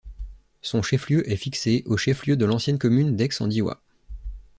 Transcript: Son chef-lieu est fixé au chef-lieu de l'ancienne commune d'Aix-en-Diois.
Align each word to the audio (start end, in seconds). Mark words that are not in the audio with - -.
Son 0.63 0.81
chef-lieu 0.81 1.29
est 1.31 1.35
fixé 1.35 1.83
au 1.85 1.95
chef-lieu 1.95 2.35
de 2.35 2.45
l'ancienne 2.45 2.79
commune 2.79 3.15
d'Aix-en-Diois. 3.15 3.83